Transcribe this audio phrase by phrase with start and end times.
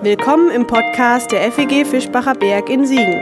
[0.00, 3.20] Willkommen im Podcast der FEG Fischbacher Berg in Siegen.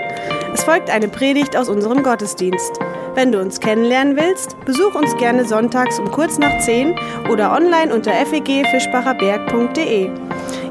[0.53, 2.79] Es folgt eine Predigt aus unserem Gottesdienst.
[3.15, 6.95] Wenn du uns kennenlernen willst, besuch uns gerne sonntags um kurz nach 10
[7.31, 10.11] oder online unter fegfischbacherberg.de.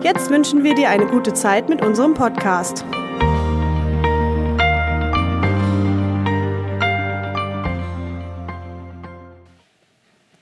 [0.04, 2.86] Jetzt wünschen wir dir eine gute Zeit mit unserem Podcast.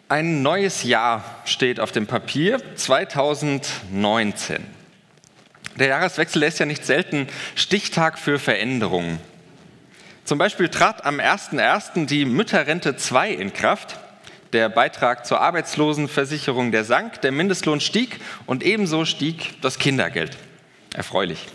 [0.10, 4.83] Ein neues Jahr steht auf dem Papier, 2019.
[5.78, 9.20] Der Jahreswechsel ist ja nicht selten Stichtag für Veränderungen.
[10.24, 12.06] Zum Beispiel trat am 01.01.
[12.06, 14.00] die Mütterrente 2 in Kraft.
[14.54, 20.38] Der Beitrag zur Arbeitslosenversicherung, der sank, der Mindestlohn stieg und ebenso stieg das Kindergeld.
[20.94, 21.48] Erfreulich.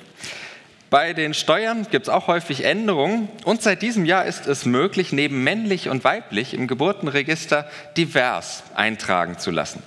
[0.90, 5.12] Bei den Steuern gibt es auch häufig Änderungen und seit diesem Jahr ist es möglich,
[5.12, 9.82] neben männlich und weiblich im Geburtenregister divers eintragen zu lassen.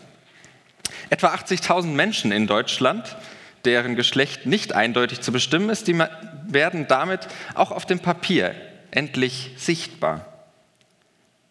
[1.10, 3.18] Etwa 80.000 Menschen in Deutschland
[3.66, 5.98] deren Geschlecht nicht eindeutig zu bestimmen ist, die
[6.48, 8.56] werden damit auch auf dem Papier
[8.92, 10.26] endlich sichtbar.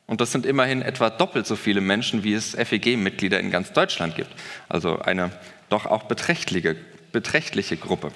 [0.07, 4.17] Und das sind immerhin etwa doppelt so viele Menschen, wie es FEG-Mitglieder in ganz Deutschland
[4.17, 4.31] gibt.
[4.69, 5.31] Also eine
[5.69, 6.77] doch auch beträchtliche,
[7.13, 8.11] beträchtliche Gruppe.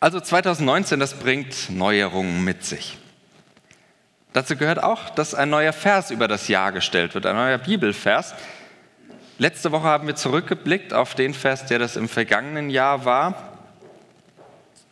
[0.00, 2.96] Also 2019, das bringt Neuerungen mit sich.
[4.32, 8.34] Dazu gehört auch, dass ein neuer Vers über das Jahr gestellt wird, ein neuer Bibelvers,
[9.38, 13.52] Letzte Woche haben wir zurückgeblickt auf den Vers, der das im vergangenen Jahr war.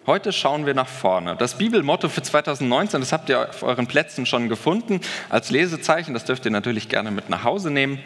[0.06, 1.34] Heute schauen wir nach vorne.
[1.34, 5.00] Das Bibelmotto für 2019, das habt ihr auf euren Plätzen schon gefunden
[5.30, 6.12] als Lesezeichen.
[6.12, 8.02] Das dürft ihr natürlich gerne mit nach Hause nehmen.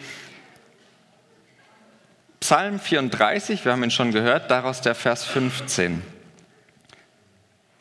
[2.38, 6.04] Psalm 34, wir haben ihn schon gehört, daraus der Vers 15.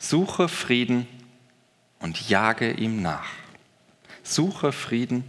[0.00, 1.06] Suche Frieden
[2.00, 3.28] und jage ihm nach.
[4.24, 5.22] Suche Frieden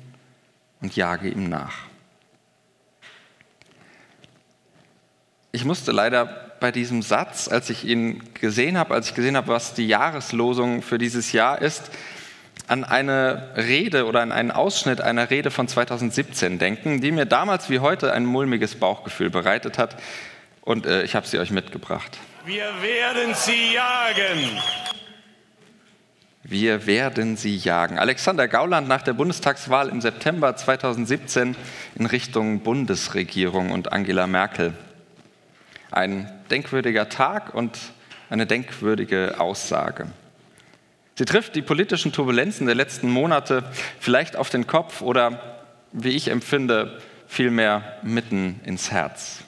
[0.82, 1.89] und jage ihm nach.
[5.60, 6.26] Ich musste leider
[6.62, 10.82] bei diesem Satz, als ich ihn gesehen habe, als ich gesehen habe, was die Jahreslosung
[10.82, 11.92] für dieses Jahr ist,
[12.68, 17.70] an eine Rede oder an einen Ausschnitt einer Rede von 2017 denken, die mir damals
[17.70, 19.98] wie heute ein mulmiges Bauchgefühl bereitet hat.
[20.62, 22.18] Und äh, ich habe sie euch mitgebracht.
[22.46, 24.62] Wir werden sie jagen.
[26.44, 28.00] Wir werden sie jagen.
[28.00, 31.58] Alexander Gauland nach der Bundestagswahl im September 2017
[31.96, 34.74] in Richtung Bundesregierung und Angela Merkel.
[35.92, 37.78] Ein denkwürdiger Tag und
[38.30, 40.08] eine denkwürdige Aussage.
[41.16, 43.64] Sie trifft die politischen Turbulenzen der letzten Monate
[44.00, 45.62] vielleicht auf den Kopf oder,
[45.92, 49.40] wie ich empfinde, vielmehr mitten ins Herz.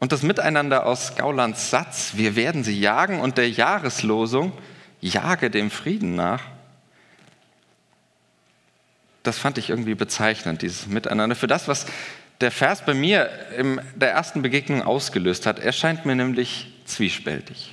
[0.00, 4.52] Und das Miteinander aus Gaulands Satz, wir werden sie jagen, und der Jahreslosung,
[5.00, 6.42] jage dem Frieden nach,
[9.22, 11.34] das fand ich irgendwie bezeichnend, dieses Miteinander.
[11.34, 11.86] Für das, was
[12.40, 15.58] der Vers bei mir in der ersten Begegnung ausgelöst hat.
[15.58, 17.72] erscheint mir nämlich zwiespältig.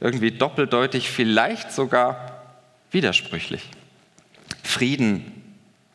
[0.00, 2.42] Irgendwie doppeldeutig, vielleicht sogar
[2.90, 3.68] widersprüchlich.
[4.62, 5.32] Frieden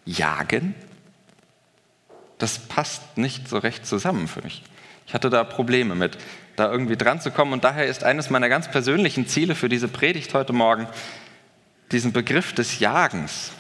[0.06, 0.76] jagen?
[2.38, 4.64] Das passt nicht so recht zusammen für mich.
[5.08, 6.18] Ich hatte da Probleme mit,
[6.56, 7.54] da irgendwie dran zu kommen.
[7.54, 10.88] Und daher ist eines meiner ganz persönlichen Ziele für diese Predigt heute Morgen,
[11.92, 13.52] diesen Begriff des Jagens,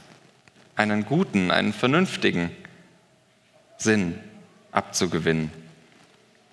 [0.76, 2.52] einen guten, einen vernünftigen,
[3.78, 4.20] Sinn
[4.72, 5.52] abzugewinnen.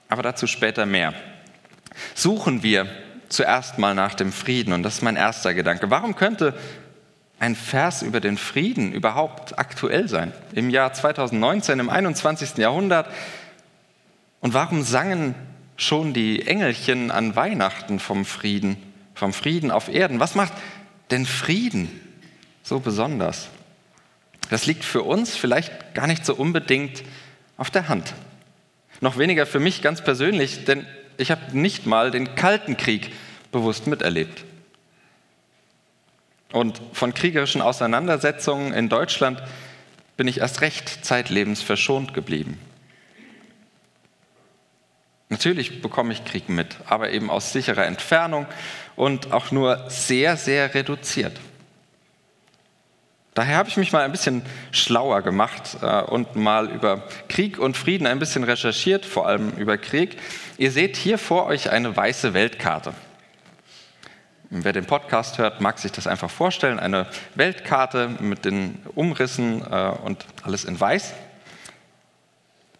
[0.08, 1.14] Aber dazu später mehr.
[2.14, 2.86] Suchen wir
[3.28, 5.90] zuerst mal nach dem Frieden und das ist mein erster Gedanke.
[5.90, 6.54] Warum könnte
[7.38, 12.56] ein Vers über den Frieden überhaupt aktuell sein im Jahr 2019, im 21.
[12.58, 13.08] Jahrhundert?
[14.40, 15.34] Und warum sangen
[15.76, 18.76] schon die Engelchen an Weihnachten vom Frieden,
[19.14, 20.20] vom Frieden auf Erden?
[20.20, 20.52] Was macht
[21.10, 21.88] denn Frieden
[22.62, 23.48] so besonders?
[24.50, 27.02] Das liegt für uns vielleicht gar nicht so unbedingt
[27.56, 28.14] auf der Hand.
[29.00, 33.12] Noch weniger für mich ganz persönlich, denn ich habe nicht mal den Kalten Krieg
[33.52, 34.44] bewusst miterlebt.
[36.52, 39.42] Und von kriegerischen Auseinandersetzungen in Deutschland
[40.16, 42.60] bin ich erst recht zeitlebens verschont geblieben.
[45.28, 48.46] Natürlich bekomme ich Krieg mit, aber eben aus sicherer Entfernung
[48.94, 51.40] und auch nur sehr, sehr reduziert.
[53.34, 57.76] Daher habe ich mich mal ein bisschen schlauer gemacht äh, und mal über Krieg und
[57.76, 60.16] Frieden ein bisschen recherchiert, vor allem über Krieg.
[60.56, 62.94] Ihr seht hier vor euch eine weiße Weltkarte.
[64.50, 66.78] Wer den Podcast hört, mag sich das einfach vorstellen.
[66.78, 71.12] Eine Weltkarte mit den Umrissen äh, und alles in weiß.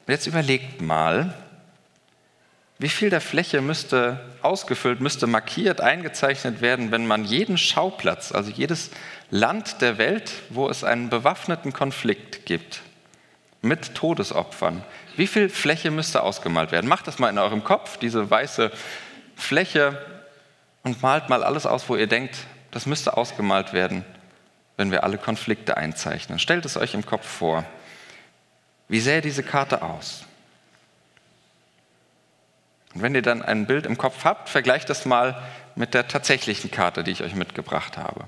[0.07, 1.35] Jetzt überlegt mal,
[2.79, 8.51] wie viel der Fläche müsste ausgefüllt, müsste markiert, eingezeichnet werden, wenn man jeden Schauplatz, also
[8.51, 8.91] jedes
[9.31, 12.83] Land der Welt, wo es einen bewaffneten Konflikt gibt,
[13.63, 14.83] mit Todesopfern.
[15.17, 16.89] Wie viel Fläche müsste ausgemalt werden?
[16.89, 18.73] Macht das mal in eurem Kopf, diese weiße
[19.37, 19.99] Fläche,
[20.85, 22.37] und malt mal alles aus, wo ihr denkt,
[22.71, 24.05] das müsste ausgemalt werden,
[24.77, 26.39] wenn wir alle Konflikte einzeichnen.
[26.39, 27.65] Stellt es euch im Kopf vor.
[28.89, 30.25] Wie sähe diese Karte aus?
[32.95, 35.43] Und wenn ihr dann ein Bild im Kopf habt, vergleicht das mal
[35.75, 38.25] mit der tatsächlichen Karte, die ich euch mitgebracht habe.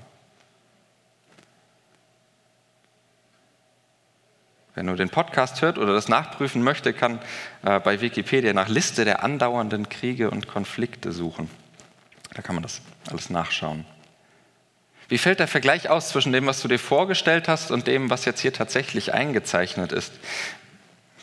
[4.77, 7.19] Wer nur den Podcast hört oder das nachprüfen möchte, kann
[7.63, 11.49] äh, bei Wikipedia nach Liste der andauernden Kriege und Konflikte suchen.
[12.35, 13.85] Da kann man das alles nachschauen.
[15.07, 18.25] Wie fällt der Vergleich aus zwischen dem, was du dir vorgestellt hast und dem, was
[18.25, 20.13] jetzt hier tatsächlich eingezeichnet ist?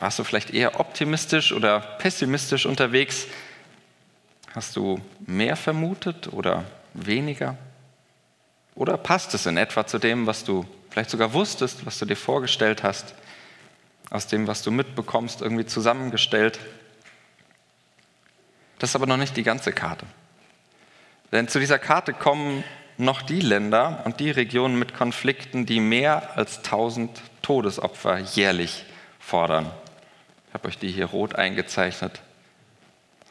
[0.01, 3.27] Warst du vielleicht eher optimistisch oder pessimistisch unterwegs?
[4.55, 7.57] Hast du mehr vermutet oder weniger?
[8.75, 12.17] Oder passt es in etwa zu dem, was du vielleicht sogar wusstest, was du dir
[12.17, 13.15] vorgestellt hast?
[14.11, 16.59] aus dem, was du mitbekommst, irgendwie zusammengestellt.
[18.79, 20.07] Das ist aber noch nicht die ganze Karte.
[21.33, 22.63] Denn zu dieser Karte kommen
[22.97, 27.11] noch die Länder und die Regionen mit Konflikten, die mehr als 1000
[27.43, 28.85] Todesopfer jährlich
[29.19, 29.71] fordern.
[30.55, 32.21] Ich habe euch die hier rot eingezeichnet.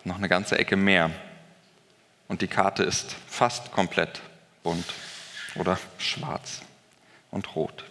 [0.03, 1.09] Noch eine ganze Ecke mehr.
[2.27, 4.19] Und die Karte ist fast komplett
[4.61, 4.83] bunt
[5.55, 6.63] oder schwarz
[7.31, 7.85] und rot.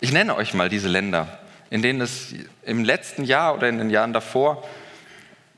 [0.00, 1.38] Ich nenne euch mal diese Länder,
[1.70, 4.68] in denen es im letzten Jahr oder in den Jahren davor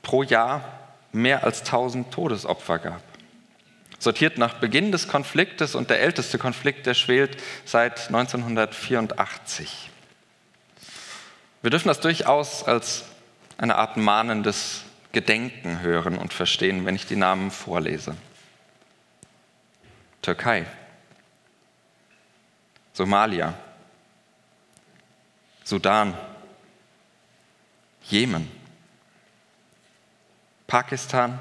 [0.03, 0.63] pro Jahr
[1.13, 3.03] mehr als 1000 Todesopfer gab.
[3.99, 9.89] Sortiert nach Beginn des Konfliktes und der älteste Konflikt, der schwelt seit 1984.
[11.63, 13.05] Wir dürfen das durchaus als
[13.57, 18.17] eine Art mahnendes Gedenken hören und verstehen, wenn ich die Namen vorlese.
[20.23, 20.67] Türkei,
[22.93, 23.55] Somalia,
[25.65, 26.17] Sudan,
[28.05, 28.51] Jemen,
[30.67, 31.39] Pakistan,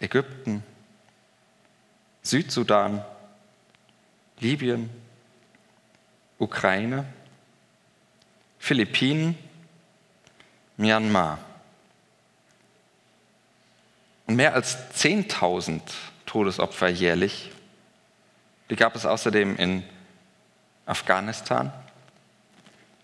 [0.00, 0.62] Ägypten,
[2.22, 3.04] Südsudan,
[4.38, 4.90] Libyen,
[6.38, 7.04] Ukraine,
[8.58, 9.38] Philippinen,
[10.76, 11.38] Myanmar.
[14.26, 15.80] Und mehr als 10.000
[16.26, 17.50] Todesopfer jährlich,
[18.68, 19.82] die gab es außerdem in
[20.84, 21.72] Afghanistan,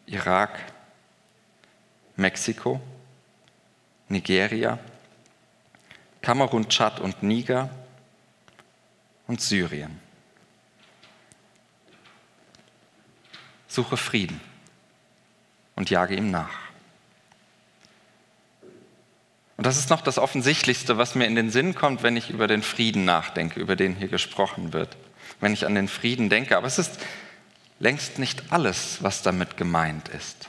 [0.07, 0.61] Irak,
[2.17, 2.81] Mexiko,
[4.09, 4.79] Nigeria,
[6.21, 7.71] Kamerun, Tschad und Niger
[9.27, 9.99] und Syrien.
[13.67, 14.41] Suche Frieden
[15.77, 16.65] und jage ihm nach.
[19.57, 22.49] Und das ist noch das Offensichtlichste, was mir in den Sinn kommt, wenn ich über
[22.49, 24.97] den Frieden nachdenke, über den hier gesprochen wird.
[25.41, 26.57] Wenn ich an den Frieden denke.
[26.57, 26.99] Aber es ist
[27.79, 30.49] längst nicht alles, was damit gemeint ist.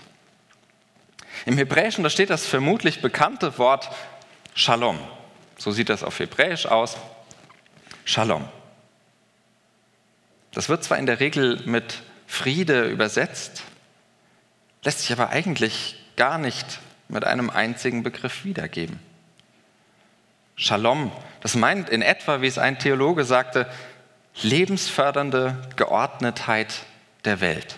[1.45, 3.89] Im Hebräischen, da steht das vermutlich bekannte Wort
[4.53, 4.99] Shalom.
[5.57, 6.97] So sieht das auf Hebräisch aus.
[8.05, 8.47] Shalom.
[10.53, 13.63] Das wird zwar in der Regel mit Friede übersetzt,
[14.85, 16.79] lässt sich aber eigentlich gar nicht
[17.09, 18.99] mit einem einzigen Begriff wiedergeben.
[20.55, 21.11] Shalom,
[21.41, 23.69] das meint in etwa, wie es ein Theologe sagte,
[24.41, 26.83] lebensfördernde Geordnetheit
[27.25, 27.75] der Welt.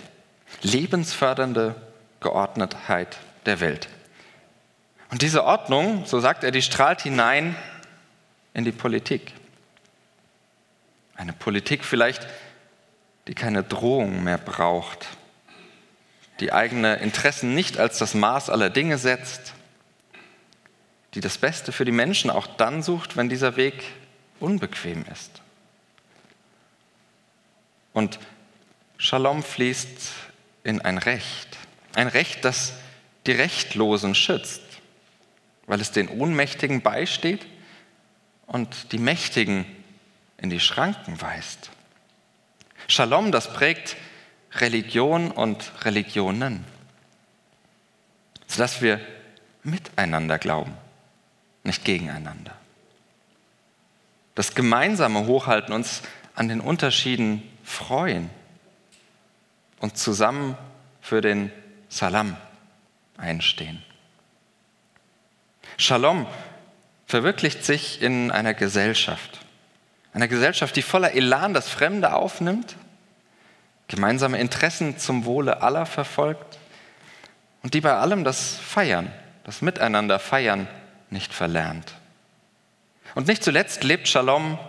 [0.61, 1.75] Lebensfördernde
[2.19, 3.87] Geordnetheit der Welt.
[5.09, 7.55] Und diese Ordnung, so sagt er, die strahlt hinein
[8.53, 9.33] in die Politik.
[11.15, 12.27] Eine Politik vielleicht,
[13.27, 15.07] die keine Drohung mehr braucht,
[16.39, 19.53] die eigene Interessen nicht als das Maß aller Dinge setzt,
[21.13, 23.83] die das Beste für die Menschen auch dann sucht, wenn dieser Weg
[24.39, 25.41] unbequem ist.
[27.93, 28.19] Und
[28.99, 30.11] Shalom fließt
[30.63, 31.57] in ein Recht.
[31.93, 32.73] Ein Recht, das
[33.27, 34.61] die Rechtlosen schützt,
[35.67, 37.45] weil es den Ohnmächtigen beisteht
[38.47, 39.65] und die Mächtigen
[40.37, 41.69] in die Schranken weist.
[42.87, 43.97] Shalom, das prägt
[44.53, 46.65] Religion und Religionen,
[48.47, 48.99] sodass wir
[49.63, 50.73] miteinander glauben,
[51.63, 52.53] nicht gegeneinander.
[54.35, 56.01] Das gemeinsame Hochhalten, uns
[56.35, 58.29] an den Unterschieden freuen
[59.79, 60.57] und zusammen
[61.01, 61.51] für den
[61.89, 62.37] Salam
[63.17, 63.81] einstehen.
[65.77, 66.27] Shalom
[67.05, 69.39] verwirklicht sich in einer Gesellschaft.
[70.13, 72.75] Einer Gesellschaft, die voller Elan das Fremde aufnimmt,
[73.87, 76.57] gemeinsame Interessen zum Wohle aller verfolgt
[77.63, 79.11] und die bei allem das Feiern,
[79.43, 80.67] das Miteinander feiern
[81.09, 81.93] nicht verlernt.
[83.15, 84.59] Und nicht zuletzt lebt Shalom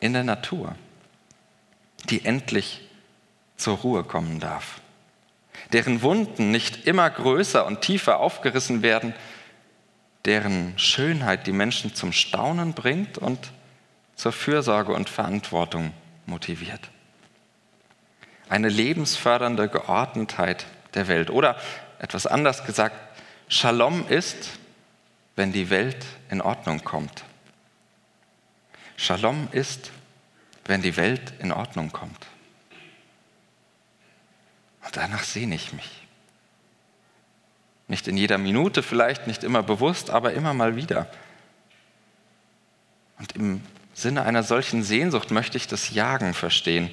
[0.00, 0.76] in der Natur,
[2.04, 2.88] die endlich
[3.56, 4.80] zur Ruhe kommen darf.
[5.72, 9.14] deren Wunden nicht immer größer und tiefer aufgerissen werden,
[10.24, 13.52] deren Schönheit die Menschen zum Staunen bringt und
[14.16, 15.92] zur Fürsorge und Verantwortung
[16.26, 16.90] motiviert.
[18.54, 21.28] Eine lebensfördernde Geordnetheit der Welt.
[21.28, 21.56] Oder
[21.98, 22.94] etwas anders gesagt,
[23.48, 24.50] Shalom ist,
[25.34, 27.24] wenn die Welt in Ordnung kommt.
[28.96, 29.90] Shalom ist,
[30.66, 32.28] wenn die Welt in Ordnung kommt.
[34.84, 36.06] Und danach sehne ich mich.
[37.88, 41.10] Nicht in jeder Minute vielleicht, nicht immer bewusst, aber immer mal wieder.
[43.18, 43.62] Und im
[43.94, 46.88] Sinne einer solchen Sehnsucht möchte ich das Jagen verstehen.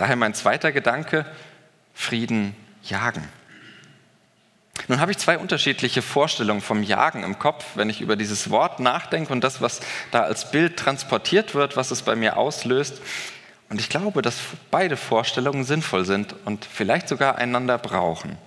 [0.00, 1.26] Daher mein zweiter Gedanke,
[1.92, 3.22] Frieden jagen.
[4.88, 8.80] Nun habe ich zwei unterschiedliche Vorstellungen vom Jagen im Kopf, wenn ich über dieses Wort
[8.80, 9.80] nachdenke und das, was
[10.10, 13.02] da als Bild transportiert wird, was es bei mir auslöst.
[13.68, 14.36] Und ich glaube, dass
[14.70, 18.38] beide Vorstellungen sinnvoll sind und vielleicht sogar einander brauchen.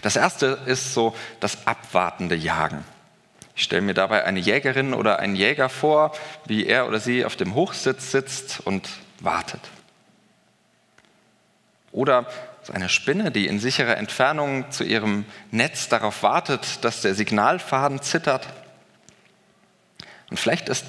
[0.00, 2.82] Das erste ist so das abwartende Jagen.
[3.54, 6.12] Ich stelle mir dabei eine Jägerin oder einen Jäger vor,
[6.46, 8.88] wie er oder sie auf dem Hochsitz sitzt und
[9.20, 9.60] wartet.
[11.92, 12.26] Oder
[12.62, 18.02] so eine Spinne, die in sicherer Entfernung zu ihrem Netz darauf wartet, dass der Signalfaden
[18.02, 18.46] zittert.
[20.30, 20.84] Und vielleicht ist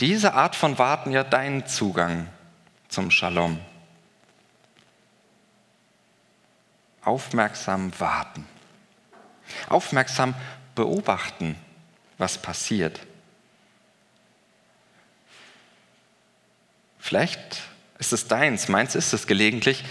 [0.00, 2.28] diese Art von Warten ja dein Zugang
[2.88, 3.58] zum Shalom.
[7.02, 8.46] Aufmerksam warten.
[9.68, 10.34] Aufmerksam
[10.74, 11.56] beobachten,
[12.18, 13.00] was passiert.
[16.98, 17.62] Vielleicht
[17.98, 19.84] ist es deins, meins ist es gelegentlich,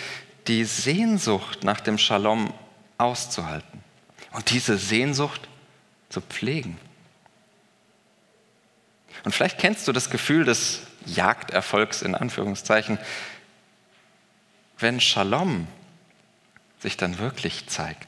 [0.48, 2.54] die Sehnsucht nach dem Shalom
[2.98, 3.84] auszuhalten
[4.32, 5.48] und diese Sehnsucht
[6.10, 6.78] zu pflegen.
[9.24, 12.98] Und vielleicht kennst du das Gefühl des Jagderfolgs in Anführungszeichen,
[14.80, 15.68] wenn Shalom
[16.80, 18.08] sich dann wirklich zeigt.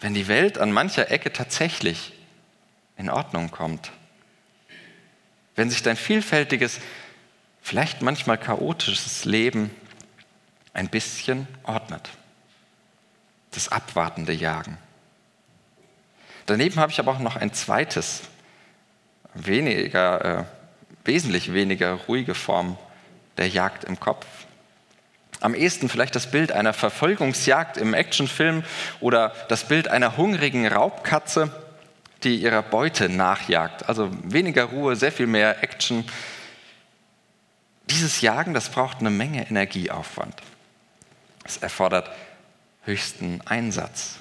[0.00, 2.12] Wenn die Welt an mancher Ecke tatsächlich
[2.96, 3.92] in Ordnung kommt.
[5.54, 6.80] Wenn sich dein vielfältiges,
[7.62, 9.70] vielleicht manchmal chaotisches Leben
[10.78, 12.08] ein bisschen ordnet.
[13.50, 14.78] Das abwartende Jagen.
[16.46, 18.22] Daneben habe ich aber auch noch ein zweites,
[19.34, 20.44] weniger, äh,
[21.04, 22.78] wesentlich weniger ruhige Form
[23.38, 24.24] der Jagd im Kopf.
[25.40, 28.62] Am ehesten vielleicht das Bild einer Verfolgungsjagd im Actionfilm
[29.00, 31.50] oder das Bild einer hungrigen Raubkatze,
[32.22, 33.88] die ihrer Beute nachjagt.
[33.88, 36.04] Also weniger Ruhe, sehr viel mehr Action.
[37.90, 40.36] Dieses Jagen, das braucht eine Menge Energieaufwand.
[41.48, 42.10] Es erfordert
[42.84, 44.18] höchsten Einsatz.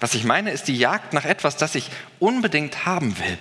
[0.00, 3.38] Was ich meine, ist die Jagd nach etwas, das ich unbedingt haben will.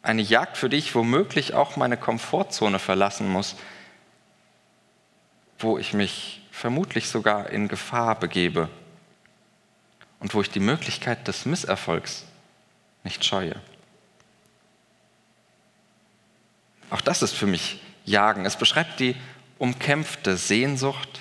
[0.00, 3.56] Eine Jagd, für die ich womöglich auch meine Komfortzone verlassen muss,
[5.58, 8.68] wo ich mich vermutlich sogar in Gefahr begebe
[10.20, 12.24] und wo ich die Möglichkeit des Misserfolgs
[13.02, 13.56] nicht scheue.
[16.90, 18.46] Auch das ist für mich Jagen.
[18.46, 19.16] Es beschreibt die
[19.58, 21.20] umkämpfte Sehnsucht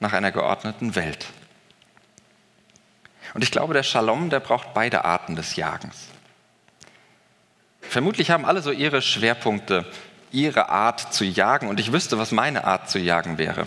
[0.00, 1.26] nach einer geordneten Welt.
[3.34, 6.08] Und ich glaube, der Shalom, der braucht beide Arten des Jagens.
[7.80, 9.86] Vermutlich haben alle so ihre Schwerpunkte,
[10.30, 13.66] ihre Art zu jagen und ich wüsste, was meine Art zu jagen wäre.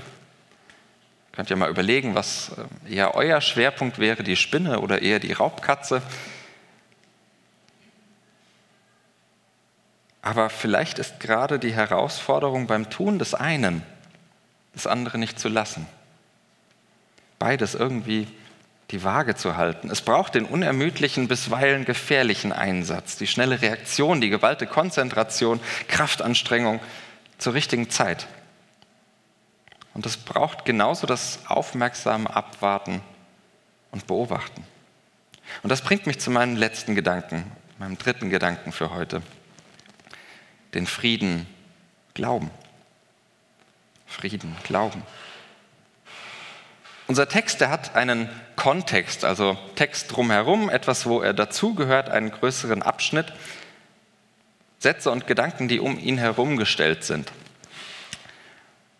[1.32, 2.52] Könnt ihr mal überlegen, was
[2.88, 6.02] äh, eher euer Schwerpunkt wäre, die Spinne oder eher die Raubkatze.
[10.26, 13.84] Aber vielleicht ist gerade die Herausforderung beim Tun des einen,
[14.74, 15.86] das andere nicht zu lassen.
[17.38, 18.28] Beides irgendwie
[18.90, 19.92] die Waage zu halten.
[19.92, 26.80] Es braucht den unermüdlichen, bisweilen gefährlichen Einsatz, die schnelle Reaktion, die geballte Konzentration, Kraftanstrengung
[27.38, 28.26] zur richtigen Zeit.
[29.94, 33.02] Und es braucht genauso das aufmerksame Abwarten
[33.92, 34.64] und Beobachten.
[35.62, 37.44] Und das bringt mich zu meinem letzten Gedanken,
[37.78, 39.22] meinem dritten Gedanken für heute.
[40.76, 41.48] Den Frieden
[42.14, 42.52] glauben.
[44.06, 45.02] Frieden glauben.
[47.08, 52.82] Unser Text, der hat einen Kontext, also Text drumherum, etwas, wo er dazugehört, einen größeren
[52.82, 53.32] Abschnitt,
[54.80, 57.32] Sätze und Gedanken, die um ihn herum gestellt sind.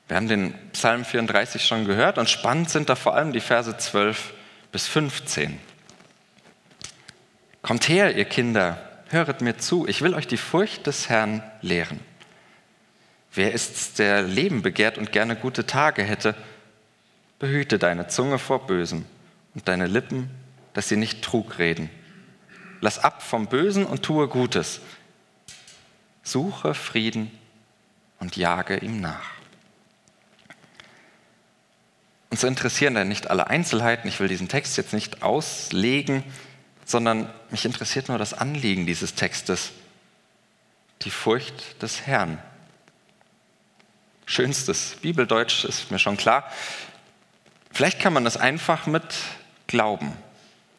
[0.08, 3.76] Wir haben den Psalm 34 schon gehört und spannend sind da vor allem die Verse
[3.76, 4.34] 12
[4.72, 5.60] bis 15.
[7.64, 8.78] Kommt her, ihr Kinder,
[9.16, 12.00] höret mir zu, ich will euch die Furcht des Herrn lehren.
[13.34, 16.36] Wer ist's, der Leben begehrt und gerne gute Tage hätte,
[17.40, 19.06] Behüte deine Zunge vor Bösem
[19.54, 20.30] und deine Lippen,
[20.74, 21.90] dass sie nicht Trug reden.
[22.80, 24.80] Lass ab vom Bösen und tue Gutes.
[26.24, 27.32] Suche Frieden
[28.20, 29.36] und jage ihm nach.
[32.32, 34.10] so interessieren dann nicht alle Einzelheiten.
[34.10, 36.24] Ich will diesen Text jetzt nicht auslegen,
[36.86, 39.72] sondern mich interessiert nur das Anliegen dieses Textes.
[41.02, 42.40] Die Furcht des Herrn.
[44.26, 46.50] Schönstes Bibeldeutsch ist mir schon klar.
[47.72, 49.04] Vielleicht kann man das einfach mit
[49.68, 50.14] Glauben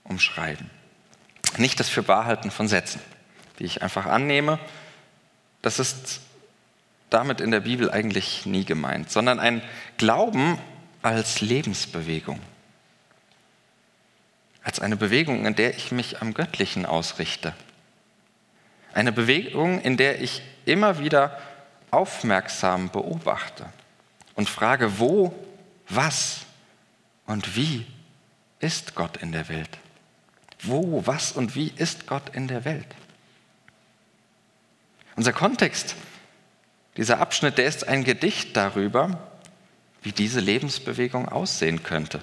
[0.04, 0.70] umschreiben.
[1.58, 3.00] Nicht das Fürwahrhalten von Sätzen,
[3.58, 4.58] die ich einfach annehme.
[5.62, 6.20] Das ist
[7.10, 9.62] damit in der Bibel eigentlich nie gemeint, sondern ein
[9.96, 10.58] Glauben
[11.02, 12.40] als Lebensbewegung.
[14.66, 17.54] Als eine Bewegung, in der ich mich am Göttlichen ausrichte.
[18.92, 21.38] Eine Bewegung, in der ich immer wieder
[21.92, 23.64] aufmerksam beobachte
[24.34, 25.32] und frage, wo,
[25.88, 26.40] was
[27.26, 27.86] und wie
[28.58, 29.70] ist Gott in der Welt?
[30.62, 32.88] Wo, was und wie ist Gott in der Welt?
[35.14, 35.94] Unser Kontext,
[36.96, 39.30] dieser Abschnitt, der ist ein Gedicht darüber,
[40.02, 42.20] wie diese Lebensbewegung aussehen könnte.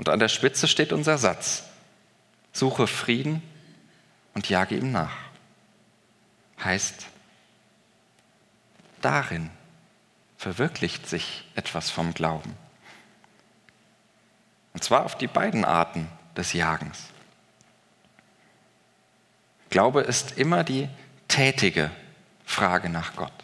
[0.00, 1.64] Und an der Spitze steht unser Satz,
[2.54, 3.42] suche Frieden
[4.32, 5.14] und jage ihm nach.
[6.64, 7.04] Heißt,
[9.02, 9.50] darin
[10.38, 12.56] verwirklicht sich etwas vom Glauben.
[14.72, 17.08] Und zwar auf die beiden Arten des Jagens.
[19.68, 20.88] Glaube ist immer die
[21.28, 21.90] tätige
[22.46, 23.34] Frage nach Gott.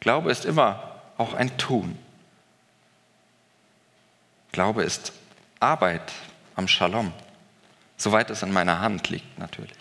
[0.00, 1.98] Glaube ist immer auch ein Tun.
[4.52, 5.14] Glaube ist
[5.60, 6.12] Arbeit
[6.56, 7.12] am Shalom,
[7.96, 9.76] soweit es in meiner Hand liegt natürlich.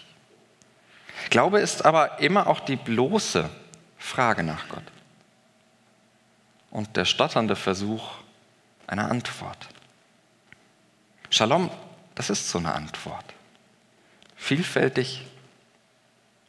[1.30, 3.50] Glaube ist aber immer auch die bloße
[3.98, 4.84] Frage nach Gott
[6.72, 8.12] und der stotternde Versuch
[8.86, 9.68] einer Antwort.
[11.30, 11.70] Shalom,
[12.16, 13.26] das ist so eine Antwort.
[14.36, 15.26] Vielfältig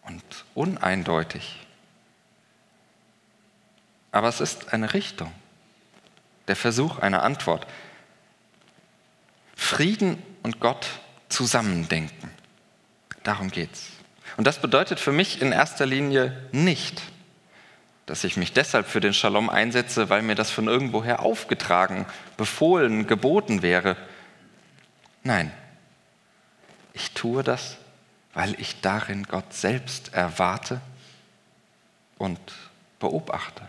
[0.02, 0.22] und
[0.54, 1.66] uneindeutig
[4.10, 5.32] aber es ist eine Richtung,
[6.46, 7.66] der Versuch einer Antwort.
[9.58, 10.86] Frieden und Gott
[11.28, 12.30] zusammendenken.
[13.24, 13.90] Darum geht's.
[14.38, 17.02] Und das bedeutet für mich in erster Linie nicht,
[18.06, 22.06] dass ich mich deshalb für den Shalom einsetze, weil mir das von irgendwoher aufgetragen,
[22.38, 23.96] befohlen, geboten wäre.
[25.24, 25.52] Nein,
[26.94, 27.76] ich tue das,
[28.32, 30.80] weil ich darin Gott selbst erwarte
[32.16, 32.40] und
[33.00, 33.68] beobachte.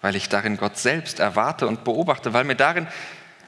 [0.00, 2.86] Weil ich darin Gott selbst erwarte und beobachte, weil mir darin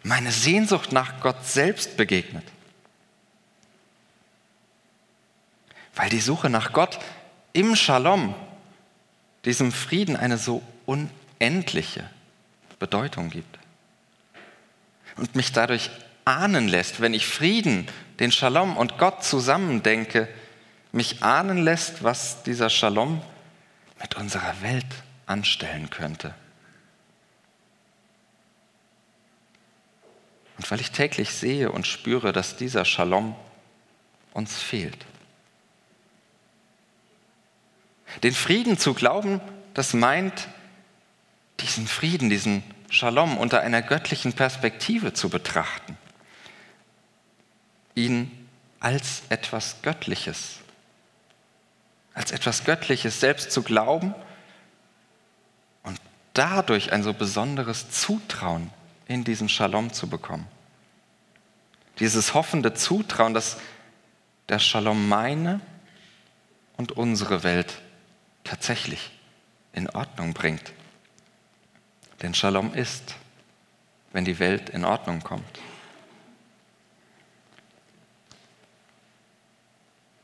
[0.03, 2.45] meine Sehnsucht nach Gott selbst begegnet.
[5.95, 6.99] Weil die Suche nach Gott
[7.53, 8.35] im Shalom,
[9.45, 12.09] diesem Frieden, eine so unendliche
[12.79, 13.59] Bedeutung gibt.
[15.17, 15.91] Und mich dadurch
[16.25, 17.87] ahnen lässt, wenn ich Frieden,
[18.19, 20.29] den Shalom und Gott zusammendenke,
[20.93, 23.23] mich ahnen lässt, was dieser Shalom
[24.01, 24.87] mit unserer Welt
[25.31, 26.35] anstellen könnte.
[30.59, 33.35] Und weil ich täglich sehe und spüre, dass dieser Shalom
[34.35, 35.07] uns fehlt.
[38.23, 39.41] Den Frieden zu glauben,
[39.73, 40.49] das meint,
[41.61, 45.97] diesen Frieden, diesen Shalom unter einer göttlichen Perspektive zu betrachten.
[47.95, 48.49] Ihn
[48.81, 50.59] als etwas Göttliches,
[52.15, 54.15] als etwas Göttliches selbst zu glauben
[56.35, 58.71] dadurch ein so besonderes Zutrauen
[59.07, 60.47] in diesen Shalom zu bekommen.
[61.99, 63.59] Dieses hoffende Zutrauen, dass
[64.49, 65.61] der Shalom meine
[66.77, 67.83] und unsere Welt
[68.45, 69.11] tatsächlich
[69.73, 70.73] in Ordnung bringt.
[72.23, 73.17] Denn Shalom ist,
[74.13, 75.61] wenn die Welt in Ordnung kommt.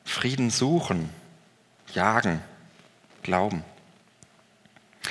[0.04, 1.10] Frieden suchen,
[1.92, 2.40] jagen,
[3.22, 3.64] glauben.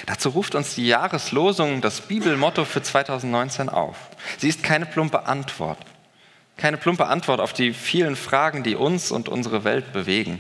[0.05, 3.95] Dazu ruft uns die Jahreslosung, das Bibelmotto für 2019 auf.
[4.37, 5.79] Sie ist keine plumpe Antwort.
[6.57, 10.39] Keine plumpe Antwort auf die vielen Fragen, die uns und unsere Welt bewegen.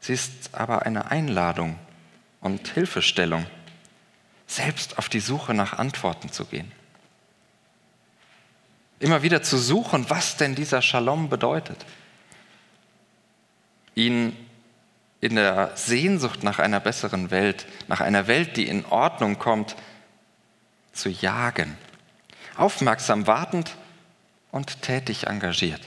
[0.00, 1.78] Sie ist aber eine Einladung
[2.40, 3.46] und Hilfestellung,
[4.46, 6.72] selbst auf die Suche nach Antworten zu gehen.
[8.98, 11.84] Immer wieder zu suchen, was denn dieser Shalom bedeutet.
[13.94, 14.36] Ihn
[15.20, 19.76] in der Sehnsucht nach einer besseren Welt, nach einer Welt, die in Ordnung kommt,
[20.92, 21.76] zu jagen.
[22.56, 23.76] Aufmerksam wartend
[24.50, 25.82] und tätig engagiert.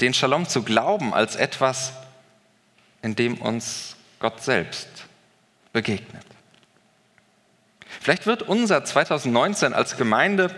[0.00, 1.92] Den Shalom zu glauben als etwas,
[3.02, 4.88] in dem uns Gott selbst
[5.72, 6.24] begegnet.
[8.00, 10.54] Vielleicht wird unser 2019 als Gemeinde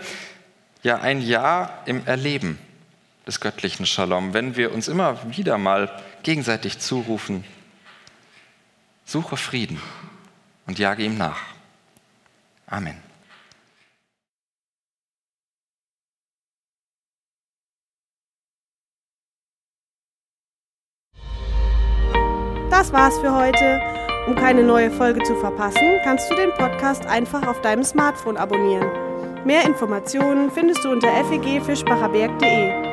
[0.81, 2.59] ja ein Jahr im Erleben
[3.25, 5.89] des göttlichen Shalom, wenn wir uns immer wieder mal
[6.23, 7.43] gegenseitig zurufen,
[9.05, 9.81] suche Frieden
[10.67, 11.39] und jage ihm nach.
[12.67, 12.97] Amen.
[22.69, 23.81] Das war's für heute.
[24.27, 28.89] Um keine neue Folge zu verpassen, kannst du den Podcast einfach auf deinem Smartphone abonnieren.
[29.45, 32.92] Mehr Informationen findest du unter fegfischbacherberg.de.